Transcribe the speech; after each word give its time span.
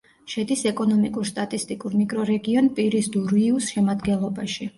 შედის 0.33 0.63
ეკონომიკურ-სტატისტიკურ 0.69 1.99
მიკრორეგიონ 1.99 2.71
პირის-დუ-რიუს 2.81 3.71
შემადგენლობაში. 3.77 4.69